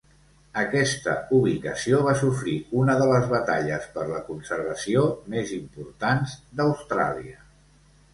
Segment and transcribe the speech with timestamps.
[0.59, 5.03] Aquesta ubicació va sofrir una de les batalles per la conservació
[5.35, 7.45] més importants d'Austràlia.